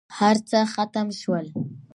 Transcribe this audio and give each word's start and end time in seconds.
هرڅه 0.19 0.59
ختم 0.73 1.07
شول. 1.19 1.45